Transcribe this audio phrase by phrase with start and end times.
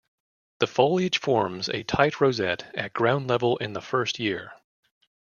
[0.61, 4.51] The foliage forms a tight rosette at ground level in the first year.